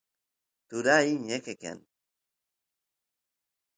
[0.67, 1.79] turay ñeqe kan